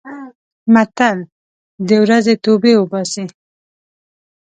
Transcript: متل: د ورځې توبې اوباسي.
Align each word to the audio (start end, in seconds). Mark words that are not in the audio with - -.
متل: 0.73 1.17
د 1.87 1.89
ورځې 2.03 2.33
توبې 2.43 2.71
اوباسي. 2.79 3.25